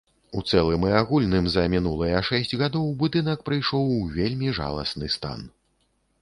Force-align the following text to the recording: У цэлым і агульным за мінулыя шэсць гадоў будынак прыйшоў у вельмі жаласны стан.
У 0.39 0.41
цэлым 0.51 0.85
і 0.85 0.93
агульным 0.99 1.49
за 1.55 1.65
мінулыя 1.73 2.21
шэсць 2.29 2.55
гадоў 2.63 2.87
будынак 3.03 3.45
прыйшоў 3.51 3.93
у 3.99 4.01
вельмі 4.17 4.57
жаласны 4.61 5.13
стан. 5.19 5.39